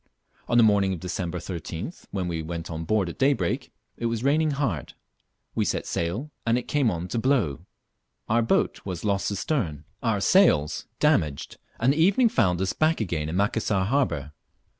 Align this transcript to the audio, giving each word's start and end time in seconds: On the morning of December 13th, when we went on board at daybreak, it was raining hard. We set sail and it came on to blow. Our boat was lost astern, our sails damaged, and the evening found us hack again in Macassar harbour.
On 0.47 0.57
the 0.57 0.63
morning 0.63 0.93
of 0.93 0.99
December 0.99 1.37
13th, 1.37 2.07
when 2.09 2.27
we 2.27 2.41
went 2.41 2.71
on 2.71 2.85
board 2.85 3.07
at 3.07 3.19
daybreak, 3.19 3.71
it 3.97 4.07
was 4.07 4.23
raining 4.23 4.49
hard. 4.49 4.95
We 5.53 5.63
set 5.63 5.85
sail 5.85 6.31
and 6.43 6.57
it 6.57 6.67
came 6.67 6.89
on 6.89 7.07
to 7.09 7.19
blow. 7.19 7.67
Our 8.27 8.41
boat 8.41 8.83
was 8.83 9.05
lost 9.05 9.29
astern, 9.29 9.85
our 10.01 10.19
sails 10.19 10.87
damaged, 10.99 11.57
and 11.79 11.93
the 11.93 11.97
evening 12.01 12.29
found 12.29 12.59
us 12.61 12.73
hack 12.81 12.99
again 12.99 13.29
in 13.29 13.35
Macassar 13.35 13.83
harbour. 13.85 14.31